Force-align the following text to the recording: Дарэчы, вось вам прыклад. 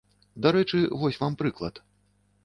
Дарэчы, 0.45 0.79
вось 1.01 1.19
вам 1.23 1.37
прыклад. 1.41 1.75